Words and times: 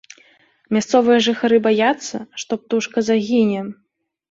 Мясцовыя 0.77 1.19
жыхары 1.25 1.59
баяцца, 1.69 2.23
што 2.45 2.61
птушка 2.65 3.07
загіне. 3.13 3.61